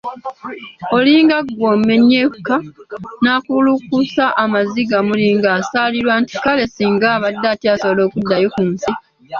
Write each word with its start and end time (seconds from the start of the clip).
Olinga 0.97 1.37
ggwe 1.47 1.67
omenyeka, 1.75 2.55
n’akulukusa 3.23 4.25
amaziga 4.43 4.97
muli 5.07 5.27
ng'asaalirwa 5.37 6.13
nti 6.21 6.35
kale 6.43 6.63
singa 6.75 7.07
abadde 7.15 7.47
akyasobola 7.53 8.01
okuddayo 8.07 8.47
ku 8.55 8.63
nsi. 8.71 8.91